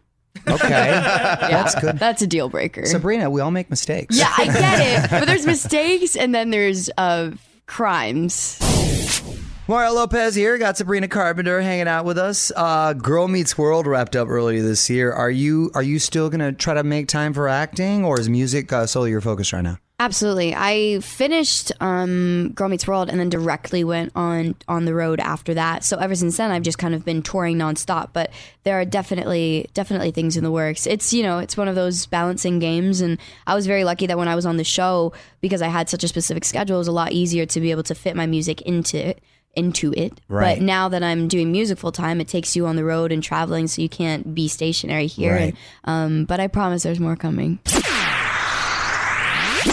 Okay. 0.49 0.59
that's 0.70 1.75
good 1.80 1.99
that's 1.99 2.23
a 2.23 2.26
deal 2.26 2.49
breaker 2.49 2.87
Sabrina, 2.87 3.28
we 3.28 3.40
all 3.40 3.50
make 3.50 3.68
mistakes. 3.68 4.16
Yeah, 4.16 4.32
I 4.37 4.47
get 4.47 5.04
it. 5.04 5.11
But 5.20 5.26
there's 5.26 5.44
mistakes 5.44 6.16
and 6.16 6.35
then 6.35 6.50
there's 6.50 6.88
uh, 6.97 7.32
crimes. 7.66 8.59
Mario 9.71 9.93
Lopez 9.93 10.35
here. 10.35 10.59
Got 10.59 10.77
Sabrina 10.77 11.07
Carpenter 11.07 11.61
hanging 11.61 11.87
out 11.87 12.05
with 12.05 12.19
us. 12.19 12.50
Uh, 12.57 12.93
Girl 12.93 13.29
Meets 13.29 13.57
World 13.57 13.87
wrapped 13.87 14.17
up 14.17 14.27
earlier 14.27 14.62
this 14.62 14.91
year. 14.91 15.12
Are 15.12 15.31
you 15.31 15.71
are 15.77 15.83
you 15.83 16.00
still 16.00 16.29
gonna 16.29 16.50
try 16.50 16.75
to 16.75 16.83
make 16.83 17.07
time 17.07 17.33
for 17.33 17.47
acting, 17.47 18.05
or 18.05 18.19
is 18.19 18.29
music 18.29 18.73
uh, 18.73 18.85
solely 18.87 19.11
your 19.11 19.21
focus 19.21 19.53
right 19.53 19.62
now? 19.62 19.79
Absolutely. 20.00 20.57
I 20.57 20.99
finished 20.99 21.71
um, 21.79 22.50
Girl 22.53 22.69
Meets 22.69 22.89
World 22.89 23.11
and 23.11 23.21
then 23.21 23.29
directly 23.29 23.85
went 23.85 24.11
on 24.17 24.57
on 24.67 24.87
the 24.87 24.95
road 24.95 25.21
after 25.21 25.55
that. 25.55 25.85
So 25.85 25.99
ever 25.99 26.17
since 26.17 26.37
then, 26.37 26.50
I've 26.50 26.62
just 26.62 26.79
kind 26.79 26.93
of 26.93 27.05
been 27.05 27.23
touring 27.23 27.57
nonstop. 27.57 28.09
But 28.12 28.33
there 28.65 28.81
are 28.81 28.85
definitely 28.85 29.71
definitely 29.73 30.11
things 30.11 30.37
in 30.37 30.43
the 30.43 30.50
works. 30.50 30.85
It's 30.85 31.12
you 31.12 31.23
know 31.23 31.39
it's 31.39 31.57
one 31.57 31.69
of 31.69 31.77
those 31.77 32.07
balancing 32.07 32.59
games, 32.59 33.00
and 33.00 33.19
I 33.47 33.55
was 33.55 33.69
very 33.69 33.85
lucky 33.85 34.09
that 34.09 34.19
when 34.19 34.27
I 34.27 34.35
was 34.35 34.47
on 34.47 34.57
the 34.57 34.65
show 34.65 35.12
because 35.41 35.62
I 35.62 35.69
had 35.69 35.89
such 35.89 36.03
a 36.03 36.09
specific 36.09 36.45
schedule, 36.45 36.75
it 36.75 36.79
was 36.79 36.89
a 36.89 36.93
lot 36.93 37.12
easier 37.12 37.47
to 37.47 37.61
be 37.61 37.71
able 37.71 37.85
to 37.85 37.95
fit 37.95 38.17
my 38.17 38.27
music 38.27 38.62
into 38.62 38.97
it 38.99 39.23
into 39.54 39.92
it. 39.97 40.21
Right. 40.28 40.59
But 40.59 40.64
now 40.64 40.88
that 40.88 41.02
I'm 41.02 41.28
doing 41.28 41.52
music 41.52 41.78
full 41.78 41.92
time, 41.92 42.21
it 42.21 42.28
takes 42.28 42.54
you 42.54 42.66
on 42.66 42.76
the 42.76 42.85
road 42.85 43.12
and 43.12 43.23
traveling, 43.23 43.66
so 43.66 43.83
you 43.83 43.88
can't 43.88 44.35
be 44.35 44.49
stationary 44.49 45.07
here. 45.07 45.35
Right. 45.35 45.57
And, 45.85 46.21
um, 46.21 46.25
but 46.25 46.40
I 46.40 46.47
promise 46.47 46.83
there's 46.83 47.00
more 47.00 47.16
coming. 47.16 47.59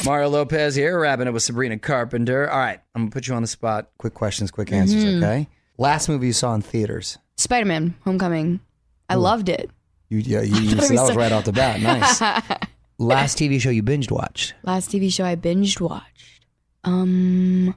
Mario 0.06 0.30
Lopez 0.30 0.76
here, 0.76 1.00
wrapping 1.00 1.28
up 1.28 1.34
with 1.34 1.44
Sabrina 1.44 1.78
Carpenter. 1.78 2.50
All 2.50 2.60
right, 2.60 2.80
I'm 2.96 3.04
gonna 3.04 3.12
put 3.12 3.28
you 3.28 3.36
on 3.36 3.42
the 3.42 3.48
spot. 3.48 3.90
Quick 3.98 4.14
questions, 4.14 4.52
quick 4.52 4.72
answers. 4.72 5.04
Okay. 5.22 5.48
Last 5.78 6.10
movie 6.10 6.28
you 6.28 6.34
saw 6.34 6.54
in 6.56 6.62
theaters? 6.62 7.18
Spider 7.36 7.66
Man 7.66 7.96
Homecoming. 8.04 8.60
I 9.10 9.16
loved 9.16 9.50
it. 9.50 9.70
You 10.10 10.20
yeah, 10.20 10.42
you, 10.44 10.56
you 10.56 10.82
so 10.82 10.94
that 10.96 11.04
was 11.04 11.16
right 11.16 11.32
off 11.32 11.46
the 11.46 11.54
bat. 11.54 11.82
Nice. 11.82 12.22
Last 13.00 13.38
TV 13.38 13.62
show 13.62 13.70
you 13.70 13.84
binged 13.84 14.12
watched? 14.12 14.56
Last 14.64 14.90
TV 14.90 15.14
show 15.14 15.24
I 15.24 15.36
binged 15.36 15.80
watched. 15.80 16.46
Um, 16.84 17.76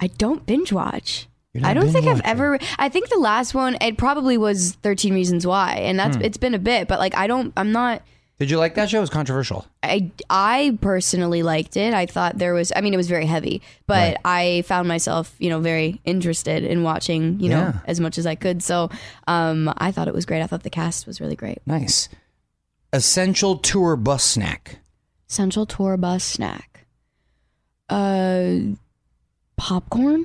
I 0.00 0.06
don't 0.08 0.44
binge 0.46 0.72
watch. 0.72 1.28
I 1.64 1.74
don't 1.74 1.90
think 1.90 2.06
I've 2.06 2.20
ever. 2.24 2.58
I 2.78 2.88
think 2.88 3.08
the 3.08 3.18
last 3.18 3.54
one 3.54 3.76
it 3.80 3.96
probably 3.98 4.38
was 4.38 4.72
Thirteen 4.82 5.14
Reasons 5.14 5.46
Why, 5.46 5.74
and 5.74 5.98
that's 5.98 6.16
Hmm. 6.16 6.22
it's 6.22 6.36
been 6.38 6.54
a 6.54 6.58
bit, 6.60 6.86
but 6.88 6.98
like 7.00 7.14
I 7.16 7.26
don't. 7.26 7.52
I'm 7.56 7.72
not. 7.72 8.02
Did 8.38 8.50
you 8.50 8.56
like 8.56 8.74
that 8.76 8.88
show? 8.88 8.96
It 8.96 9.00
was 9.02 9.10
controversial. 9.10 9.66
I, 9.82 10.10
I 10.30 10.78
personally 10.80 11.42
liked 11.42 11.76
it. 11.76 11.92
I 11.92 12.06
thought 12.06 12.38
there 12.38 12.54
was, 12.54 12.72
I 12.74 12.80
mean, 12.80 12.94
it 12.94 12.96
was 12.96 13.06
very 13.06 13.26
heavy, 13.26 13.60
but 13.86 14.16
I 14.24 14.62
found 14.66 14.88
myself, 14.88 15.34
you 15.38 15.50
know, 15.50 15.60
very 15.60 16.00
interested 16.06 16.64
in 16.64 16.82
watching, 16.82 17.38
you 17.38 17.50
know, 17.50 17.74
as 17.84 18.00
much 18.00 18.16
as 18.16 18.24
I 18.24 18.36
could. 18.36 18.62
So 18.62 18.88
um, 19.26 19.70
I 19.76 19.92
thought 19.92 20.08
it 20.08 20.14
was 20.14 20.24
great. 20.24 20.40
I 20.40 20.46
thought 20.46 20.62
the 20.62 20.70
cast 20.70 21.06
was 21.06 21.20
really 21.20 21.36
great. 21.36 21.58
Nice. 21.66 22.08
Essential 22.94 23.58
tour 23.58 23.94
bus 23.94 24.24
snack. 24.24 24.78
Central 25.26 25.66
Tour 25.66 25.98
Bus 25.98 26.24
snack. 26.24 26.86
Uh, 27.90 28.74
popcorn? 29.60 30.24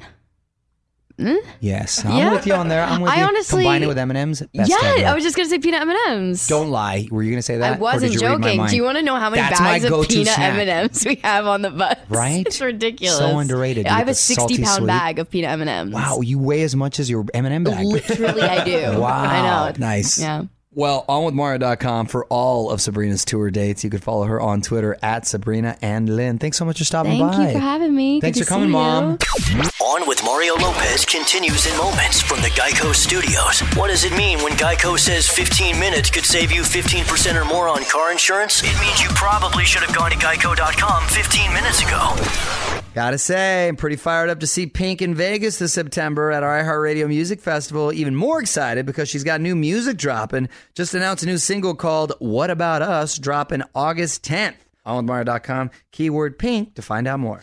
Hmm? 1.18 1.36
Yes, 1.62 2.04
I'm 2.04 2.18
Yeah. 2.18 2.32
with 2.34 2.46
you 2.46 2.54
on 2.56 2.68
there. 2.68 2.84
I'm 2.84 3.00
with 3.00 3.10
I 3.10 3.20
you. 3.22 3.26
honestly- 3.26 3.64
Combine 3.64 3.84
it 3.84 3.88
with 3.88 3.98
M 3.98 4.10
and 4.12 4.18
M's. 4.18 4.44
yeah, 4.52 4.66
I 5.08 5.14
was 5.16 5.24
just 5.24 5.38
gonna 5.38 5.48
say 5.48 5.60
peanut 5.60 5.82
M&Ms. 5.84 6.46
Don't 6.48 6.72
lie. 6.72 7.08
Were 7.10 7.24
you 7.24 7.30
going 7.32 7.38
to 7.38 7.42
say 7.42 7.56
that? 7.58 7.78
I 7.78 7.80
wasn't 7.80 8.12
you 8.14 8.20
read 8.20 8.40
my 8.42 8.50
joking. 8.56 8.66
Do 8.68 8.76
you 8.76 8.84
want 8.84 8.98
to 8.98 9.02
know 9.02 9.16
how 9.16 9.30
many 9.30 9.42
That's 9.42 9.58
bags 9.62 9.86
of 9.86 10.08
peanut. 10.10 10.38
M&Ms 10.38 11.06
we 11.08 11.16
have 11.24 11.48
on 11.48 11.62
the 11.62 11.70
bus? 11.70 11.96
Right? 12.10 12.46
It's 12.46 12.60
ridiculous. 12.60 13.18
So 13.18 13.38
underrated. 13.40 13.88
I 13.88 13.98
have 14.00 14.10
a 14.10 14.14
60 14.14 14.58
pound 14.58 14.68
sweet. 14.76 14.88
bag 14.88 15.20
of 15.20 15.30
peanut 15.32 15.52
M&Ms. 15.52 15.94
Wow, 15.94 16.20
you 16.20 16.38
weigh 16.38 16.64
as 16.64 16.76
much 16.76 17.00
as 17.00 17.10
your 17.10 17.24
M 17.34 17.46
and 17.46 17.54
M 17.54 17.64
bag. 17.64 17.86
Literally, 17.86 18.42
I 18.42 18.66
do. 18.66 19.00
Wow. 19.00 19.14
I 19.24 19.70
know. 19.72 19.74
Nice. 19.80 20.20
Yeah. 20.20 20.44
Well, 20.76 21.06
onwithmario.com 21.08 22.08
for 22.08 22.26
all 22.26 22.70
of 22.70 22.82
Sabrina's 22.82 23.24
tour 23.24 23.50
dates. 23.50 23.86
You 23.86 23.90
can 23.90 24.02
follow 24.02 24.26
her 24.26 24.42
on 24.42 24.62
Twitter 24.62 24.98
at 25.02 25.26
Sabrina 25.26 25.78
Ann 25.82 26.06
Lynn. 26.06 26.38
Thanks 26.38 26.58
so 26.58 26.66
much 26.66 26.80
for 26.80 26.84
stopping 26.84 27.18
Thank 27.18 27.32
by. 27.32 27.48
you 27.48 27.54
for 27.54 27.60
having 27.60 27.96
me. 27.96 28.20
Thanks 28.20 28.38
Good 28.40 28.44
for 28.46 28.50
coming, 28.50 28.68
see 28.68 28.74
Mom. 28.74 29.18
you. 29.52 29.64
On 29.82 30.06
with 30.06 30.22
Mario 30.26 30.56
Lopez 30.56 31.06
continues 31.06 31.66
in 31.66 31.78
moments 31.78 32.22
from 32.22 32.42
the 32.42 32.50
Geico 32.50 32.94
Studios. 32.94 33.62
What 33.78 33.88
does 33.88 34.04
it 34.04 34.12
mean 34.18 34.40
when 34.40 34.52
Geico 34.54 35.00
says 35.00 35.30
15 35.30 35.80
minutes 35.80 36.10
could 36.10 36.26
save 36.26 36.52
you 36.52 36.62
15% 36.64 37.42
or 37.42 37.46
more 37.46 37.70
on 37.70 37.86
car 37.86 38.12
insurance? 38.12 38.62
It 38.62 38.78
means 38.82 39.02
you 39.02 39.08
probably 39.16 39.64
should 39.64 39.84
have 39.84 39.96
gone 39.96 40.12
to 40.12 40.18
geico.com 40.18 41.08
15 41.08 41.54
minutes 41.54 41.82
ago. 41.82 42.85
Gotta 42.96 43.18
say, 43.18 43.68
I'm 43.68 43.76
pretty 43.76 43.98
fired 43.98 44.30
up 44.30 44.40
to 44.40 44.48
see 44.48 44.68
Pink 44.68 45.02
in 45.02 45.16
Vegas 45.16 45.60
this 45.60 45.74
September 45.74 46.32
at 46.32 46.44
our 46.44 46.64
iHeartRadio 46.64 47.10
Music 47.10 47.42
Festival. 47.42 47.92
Even 47.92 48.16
more 48.16 48.40
excited 48.40 48.86
because 48.86 49.10
she's 49.10 49.26
got 49.26 49.42
new 49.42 49.54
music 49.54 49.98
dropping. 49.98 50.48
Just 50.76 50.94
announced 50.94 51.22
a 51.22 51.26
new 51.26 51.38
single 51.38 51.76
called 51.76 52.14
What 52.20 52.50
About 52.50 52.82
Us, 52.82 53.18
dropping 53.18 53.64
August 53.76 54.24
10th. 54.24 54.54
on 54.86 55.06
OnWithMario.com, 55.06 55.72
keyword 55.92 56.40
Pink 56.40 56.76
to 56.76 56.82
find 56.82 57.06
out 57.06 57.20
more. 57.20 57.42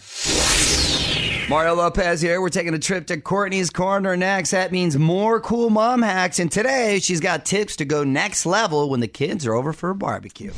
Mario 1.51 1.75
Lopez 1.75 2.23
here. 2.23 2.41
We're 2.41 2.49
taking 2.49 2.73
a 2.73 2.79
trip 2.79 3.09
to 3.09 3.21
Courtney's 3.21 3.69
Corner 3.69 4.17
next. 4.17 4.53
That 4.53 4.73
means 4.73 4.97
more 4.97 5.39
cool 5.39 5.69
mom 5.69 6.01
hacks. 6.01 6.39
And 6.39 6.51
today, 6.51 6.99
she's 6.99 7.21
got 7.21 7.45
tips 7.45 7.77
to 7.77 7.85
go 7.85 8.05
next 8.05 8.47
level 8.47 8.89
when 8.89 9.01
the 9.01 9.07
kids 9.09 9.45
are 9.45 9.53
over 9.53 9.75
for 9.75 9.91
a 9.91 9.95
barbecue. 9.95 10.53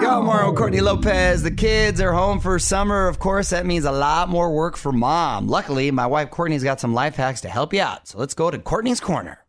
Yo, 0.00 0.22
Mario 0.22 0.54
Courtney 0.54 0.80
Lopez. 0.80 1.42
The 1.42 1.50
kids 1.50 2.00
are 2.00 2.12
home 2.12 2.40
for 2.40 2.58
summer. 2.58 3.06
Of 3.06 3.18
course, 3.18 3.50
that 3.50 3.66
means 3.66 3.84
a 3.84 3.92
lot 3.92 4.30
more 4.30 4.50
work 4.50 4.78
for 4.78 4.92
mom. 4.92 5.46
Luckily, 5.46 5.90
my 5.90 6.06
wife 6.06 6.30
Courtney's 6.30 6.64
got 6.64 6.80
some 6.80 6.94
life 6.94 7.16
hacks 7.16 7.42
to 7.42 7.50
help 7.50 7.74
you 7.74 7.82
out. 7.82 8.08
So 8.08 8.18
let's 8.18 8.32
go 8.32 8.50
to 8.50 8.58
Courtney's 8.58 8.98
Corner. 8.98 9.44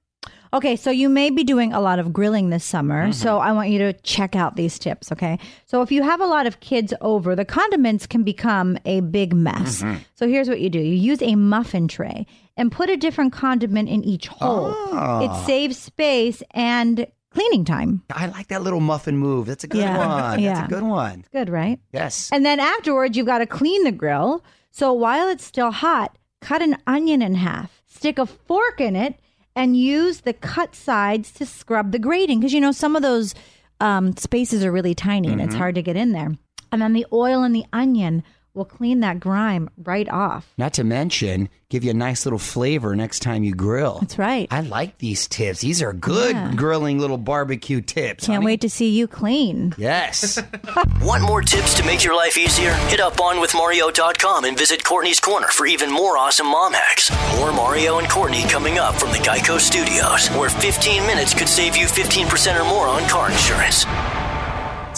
Okay, 0.53 0.75
so 0.75 0.91
you 0.91 1.07
may 1.07 1.29
be 1.29 1.45
doing 1.45 1.71
a 1.71 1.79
lot 1.79 1.99
of 1.99 2.11
grilling 2.11 2.49
this 2.49 2.65
summer. 2.65 3.03
Mm-hmm. 3.03 3.11
So 3.13 3.37
I 3.37 3.53
want 3.53 3.69
you 3.69 3.79
to 3.79 3.93
check 3.93 4.35
out 4.35 4.57
these 4.57 4.77
tips, 4.77 5.09
okay? 5.13 5.39
So 5.65 5.81
if 5.81 5.91
you 5.93 6.03
have 6.03 6.19
a 6.19 6.25
lot 6.25 6.45
of 6.45 6.59
kids 6.59 6.93
over, 6.99 7.33
the 7.33 7.45
condiments 7.45 8.05
can 8.05 8.23
become 8.23 8.77
a 8.83 8.99
big 8.99 9.33
mess. 9.33 9.81
Mm-hmm. 9.81 9.99
So 10.15 10.27
here's 10.27 10.49
what 10.49 10.59
you 10.59 10.69
do 10.69 10.79
you 10.79 10.95
use 10.95 11.21
a 11.21 11.35
muffin 11.35 11.87
tray 11.87 12.27
and 12.57 12.69
put 12.69 12.89
a 12.89 12.97
different 12.97 13.31
condiment 13.31 13.87
in 13.87 14.03
each 14.03 14.27
hole. 14.27 14.75
Ah. 14.75 15.21
It 15.21 15.45
saves 15.45 15.77
space 15.77 16.43
and 16.51 17.07
cleaning 17.33 17.65
time. 17.65 18.03
I 18.13 18.27
like 18.27 18.47
that 18.49 18.61
little 18.61 18.79
muffin 18.79 19.17
move. 19.17 19.47
That's 19.47 19.63
a 19.63 19.67
good 19.67 19.79
Yeah. 19.81 19.97
one. 19.97 20.41
That's 20.43 20.59
a 20.61 20.67
good 20.67 20.83
one. 20.83 21.25
Good, 21.31 21.49
right? 21.49 21.79
Yes. 21.93 22.29
And 22.31 22.45
then 22.45 22.59
afterwards, 22.59 23.15
you've 23.17 23.25
got 23.25 23.39
to 23.39 23.45
clean 23.45 23.83
the 23.83 23.91
grill. 23.91 24.43
So 24.71 24.93
while 24.93 25.27
it's 25.29 25.43
still 25.43 25.71
hot, 25.71 26.17
cut 26.41 26.61
an 26.61 26.77
onion 26.87 27.21
in 27.21 27.35
half, 27.35 27.81
stick 27.87 28.17
a 28.19 28.25
fork 28.25 28.79
in 28.81 28.95
it, 28.95 29.15
and 29.55 29.75
use 29.75 30.21
the 30.21 30.33
cut 30.33 30.75
sides 30.75 31.31
to 31.33 31.45
scrub 31.45 31.91
the 31.91 31.99
grating. 31.99 32.39
Because, 32.39 32.53
you 32.53 32.61
know, 32.61 32.71
some 32.71 32.95
of 32.95 33.01
those 33.01 33.33
um, 33.79 34.15
spaces 34.15 34.63
are 34.63 34.71
really 34.71 34.93
tiny 34.95 35.29
and 35.29 35.41
it's 35.41 35.55
hard 35.55 35.75
to 35.75 35.81
get 35.81 35.95
in 35.97 36.11
there. 36.11 36.31
And 36.71 36.81
then 36.81 36.93
the 36.93 37.05
oil 37.11 37.43
and 37.43 37.53
the 37.55 37.65
onion 37.73 38.23
will 38.53 38.65
clean 38.65 38.99
that 38.99 39.19
grime 39.19 39.69
right 39.77 40.09
off. 40.09 40.51
Not 40.57 40.73
to 40.73 40.83
mention, 40.83 41.47
give 41.69 41.83
you 41.85 41.91
a 41.91 41.93
nice 41.93 42.25
little 42.25 42.39
flavor 42.39 42.95
next 42.95 43.19
time 43.21 43.43
you 43.43 43.53
grill. 43.53 43.99
That's 44.01 44.17
right. 44.17 44.47
I 44.51 44.59
like 44.61 44.97
these 44.97 45.27
tips. 45.27 45.61
These 45.61 45.81
are 45.81 45.93
good 45.93 46.35
Yeah. 46.35 46.53
grilling 46.55 46.99
little 46.99 47.17
barbecue 47.17 47.79
tips. 47.81 48.25
Can't 48.25 48.35
honey. 48.35 48.45
wait 48.45 48.61
to 48.61 48.69
see 48.69 48.89
you 48.89 49.07
clean. 49.07 49.73
Yes. 49.77 50.37
Want 51.01 51.23
more 51.23 51.41
tips 51.41 51.73
to 51.75 51.85
make 51.85 52.03
your 52.03 52.15
life 52.15 52.37
easier? 52.37 52.73
Hit 52.89 52.99
up 52.99 53.15
onwithmario.com 53.17 54.43
and 54.45 54.57
visit 54.57 54.83
Courtney's 54.83 55.19
Corner 55.19 55.47
for 55.47 55.65
even 55.65 55.89
more 55.91 56.17
awesome 56.17 56.47
mom 56.47 56.73
hacks. 56.73 57.09
More 57.37 57.51
Mario 57.53 57.99
and 57.99 58.09
Courtney 58.09 58.43
coming 58.43 58.77
up 58.79 58.95
from 58.95 59.11
the 59.11 59.17
Geico 59.19 59.59
Studios, 59.59 60.27
where 60.37 60.49
15 60.49 61.05
minutes 61.07 61.33
could 61.33 61.47
save 61.49 61.77
you 61.77 61.85
15% 61.85 62.59
or 62.59 62.65
more 62.65 62.87
on 62.87 63.07
car 63.07 63.31
insurance. 63.31 63.85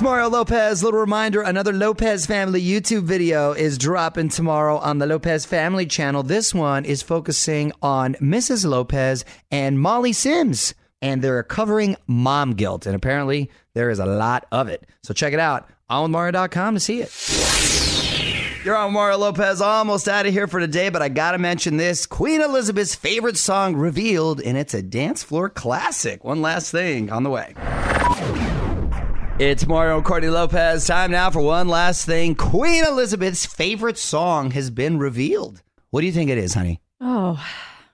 Mario 0.03 0.29
Lopez. 0.29 0.83
Little 0.83 0.99
reminder 0.99 1.41
another 1.41 1.71
Lopez 1.71 2.25
family 2.25 2.61
YouTube 2.61 3.03
video 3.03 3.53
is 3.53 3.77
dropping 3.77 4.27
tomorrow 4.27 4.77
on 4.77 4.97
the 4.97 5.05
Lopez 5.05 5.45
family 5.45 5.85
channel. 5.85 6.23
This 6.23 6.53
one 6.53 6.83
is 6.83 7.01
focusing 7.01 7.71
on 7.81 8.15
Mrs. 8.15 8.65
Lopez 8.65 9.23
and 9.49 9.79
Molly 9.79 10.11
Sims. 10.11 10.73
and 11.01 11.21
they're 11.21 11.43
covering 11.43 11.95
mom 12.05 12.51
guilt. 12.51 12.85
And 12.85 12.95
apparently, 12.95 13.49
there 13.75 13.89
is 13.89 13.99
a 13.99 14.05
lot 14.05 14.45
of 14.51 14.67
it. 14.67 14.85
So 15.03 15.13
check 15.13 15.31
it 15.31 15.39
out 15.39 15.69
onwithmario.com 15.89 16.73
to 16.73 16.79
see 16.81 17.01
it. 17.01 18.65
You're 18.65 18.75
on 18.75 18.91
Mario 18.91 19.17
Lopez, 19.17 19.61
almost 19.61 20.09
out 20.09 20.25
of 20.25 20.33
here 20.33 20.47
for 20.47 20.59
today, 20.59 20.89
but 20.89 21.01
I 21.01 21.07
gotta 21.09 21.37
mention 21.37 21.77
this 21.77 22.05
Queen 22.05 22.41
Elizabeth's 22.41 22.95
favorite 22.95 23.37
song 23.37 23.75
revealed, 23.75 24.41
and 24.41 24.57
it's 24.57 24.73
a 24.73 24.81
dance 24.81 25.23
floor 25.23 25.49
classic. 25.49 26.23
One 26.25 26.41
last 26.41 26.71
thing 26.71 27.09
on 27.09 27.23
the 27.23 27.29
way. 27.29 27.53
It's 29.39 29.65
Mario 29.65 29.97
and 29.97 30.05
Courtney 30.05 30.29
Lopez. 30.29 30.85
Time 30.85 31.11
now 31.11 31.29
for 31.31 31.41
one 31.41 31.67
last 31.67 32.05
thing. 32.05 32.35
Queen 32.35 32.85
Elizabeth's 32.85 33.45
favorite 33.45 33.97
song 33.97 34.51
has 34.51 34.69
been 34.69 34.99
revealed. 34.99 35.61
What 35.89 36.01
do 36.01 36.05
you 36.05 36.13
think 36.13 36.29
it 36.29 36.37
is, 36.37 36.53
honey? 36.53 36.79
Oh, 37.01 37.43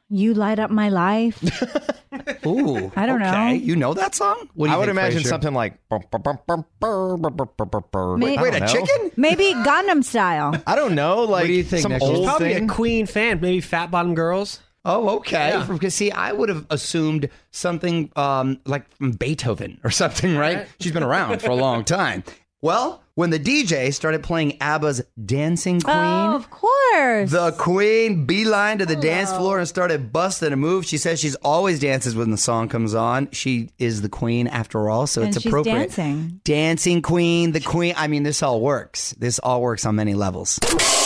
you 0.09 0.33
light 0.33 0.59
up 0.59 0.69
my 0.69 0.89
life. 0.89 1.41
Ooh, 2.45 2.91
I 2.95 3.05
don't 3.05 3.19
know. 3.21 3.47
You 3.51 3.75
know 3.77 3.93
that 3.93 4.15
song? 4.15 4.49
What 4.53 4.67
do 4.67 4.71
you 4.71 4.75
I 4.75 4.79
would 4.79 4.85
think, 4.87 4.97
imagine 4.97 5.13
Frazier? 5.19 5.29
something 5.29 5.53
like. 5.53 5.79
Wait, 5.89 6.01
May- 6.11 6.17
I 8.37 8.41
Wait, 8.41 8.51
don't 8.51 8.55
a 8.55 8.59
know. 8.59 8.65
chicken? 8.67 9.11
Maybe 9.15 9.45
Gangnam 9.53 10.03
Style. 10.03 10.61
I 10.67 10.75
don't 10.75 10.93
know. 10.93 11.23
Like 11.23 11.47
do 11.47 11.53
you 11.53 11.63
think, 11.63 11.83
some 11.83 11.93
Nick? 11.93 12.01
old 12.01 12.25
Probably 12.25 12.53
thing. 12.53 12.69
a 12.69 12.73
Queen 12.73 13.05
fan, 13.05 13.39
maybe 13.39 13.61
Fat 13.61 13.89
Bottom 13.91 14.13
Girls. 14.13 14.59
Oh, 14.89 15.09
okay. 15.17 15.49
Yeah. 15.49 15.67
Because 15.69 15.93
see, 15.93 16.11
I 16.11 16.31
would 16.31 16.49
have 16.49 16.65
assumed 16.71 17.29
something 17.51 18.11
um, 18.15 18.59
like 18.65 18.89
from 18.95 19.11
Beethoven 19.11 19.79
or 19.83 19.91
something, 20.01 20.35
right? 20.35 20.67
She's 20.79 20.91
been 20.91 21.03
around 21.03 21.41
for 21.41 21.51
a 21.51 21.55
long 21.55 21.83
time. 21.85 22.23
Well, 22.61 23.03
when 23.19 23.31
the 23.31 23.39
DJ 23.39 23.93
started 23.93 24.23
playing 24.23 24.57
ABBA's 24.61 25.01
Dancing 25.25 25.81
oh, 25.83 25.91
Queen, 25.91 25.95
Oh, 26.29 26.35
of 26.37 26.49
course. 26.49 27.31
the 27.31 27.51
Queen 27.57 28.25
beeline 28.25 28.77
to 28.77 28.85
the 28.85 28.95
dance 28.95 29.29
floor 29.33 29.59
and 29.59 29.67
started 29.67 30.13
busting 30.13 30.53
a 30.53 30.55
move. 30.55 30.85
She 30.85 30.97
says 30.97 31.19
she's 31.19 31.35
always 31.35 31.81
dances 31.81 32.15
when 32.15 32.31
the 32.31 32.37
song 32.37 32.69
comes 32.69 32.95
on. 32.95 33.29
She 33.31 33.71
is 33.77 34.01
the 34.01 34.07
Queen 34.07 34.47
after 34.47 34.89
all, 34.89 35.05
so 35.05 35.21
And 35.21 35.27
it's 35.35 35.41
she's 35.43 35.47
appropriate. 35.51 35.75
dancing. 35.89 36.39
Dancing 36.45 37.01
Queen, 37.01 37.51
the 37.51 37.59
Queen. 37.59 37.93
I 37.97 38.07
mean, 38.07 38.23
this 38.23 38.41
all 38.41 38.61
works. 38.61 39.13
This 39.19 39.37
all 39.39 39.61
works 39.61 39.85
on 39.85 39.95
many 39.95 40.13
levels. 40.13 40.57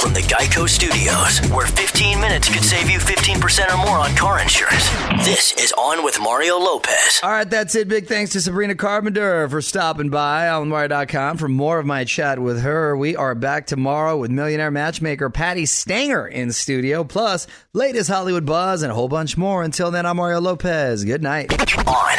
From 0.03 0.13
the 0.13 0.20
Geico 0.20 0.70
Studios, 0.70 1.39
where 1.51 1.65
15 1.65 2.20
minutes 2.20 2.53
could 2.53 2.63
save 2.63 2.89
you 2.91 3.00
15% 3.00 3.74
or 3.74 3.77
more 3.77 3.98
on 3.98 4.13
car 4.15 4.39
insurance. 4.39 4.88
This 5.25 5.53
is 5.53 5.74
On 5.77 6.03
with 6.03 6.20
Mario 6.20 6.58
Lopez. 6.60 7.22
All 7.24 7.32
right, 7.32 7.50
that's 7.50 7.74
it. 7.74 7.88
Big 7.88 8.05
thanks 8.05 8.34
to 8.34 8.41
Sabrina 8.41 8.75
Carpenter 8.75 9.48
for 9.50 9.62
stopping 9.62 10.10
by 10.10 10.50
on 10.50 10.67
Mario.com 10.70 11.38
for 11.38 11.48
more 11.48 11.79
of 11.79 11.86
my 11.86 12.02
chat 12.05 12.39
with 12.39 12.62
her. 12.62 12.95
We 12.95 13.15
are 13.15 13.36
back 13.36 13.67
tomorrow 13.67 14.17
with 14.17 14.31
millionaire 14.31 14.72
matchmaker 14.72 15.29
Patti 15.29 15.65
Stanger 15.65 16.27
in 16.27 16.51
studio, 16.51 17.03
plus 17.03 17.48
latest 17.74 18.10
Hollywood 18.10 18.45
buzz 18.45 18.81
and 18.81 18.91
a 18.91 18.95
whole 18.95 19.10
bunch 19.10 19.38
more. 19.38 19.63
Until 19.63 19.91
then, 19.91 20.05
I'm 20.05 20.17
Mario 20.17 20.41
Lopez. 20.41 21.03
Good 21.03 21.24
night. 21.24 21.51
On 21.88 22.13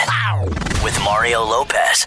with 0.82 0.98
Mario 1.04 1.42
Lopez. 1.42 2.06